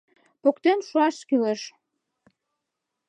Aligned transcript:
Поктен 0.41 0.79
шуаш 0.89 1.17
кӱлеш. 1.27 1.61